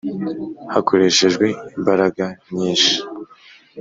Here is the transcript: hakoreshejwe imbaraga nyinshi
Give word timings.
hakoreshejwe 0.73 1.45
imbaraga 1.77 2.25
nyinshi 2.55 2.95